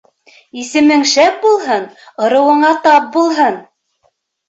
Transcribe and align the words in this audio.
Исемең 0.61 1.03
шәп 1.11 1.37
булһын, 1.45 1.87
ырыуыңа 2.25 2.75
тап 2.89 3.15
булһын 3.19 3.65